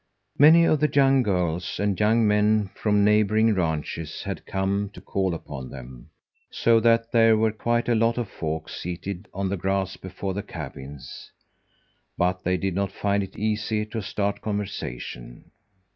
[0.39, 5.35] Many of the young girls and young men from neighbouring ranches had come to call
[5.35, 6.09] upon them,
[6.49, 10.41] so that there were quite a lot of folk seated on the grass before the
[10.41, 11.29] cabins,
[12.17, 15.51] but they did not find it easy to start conversation.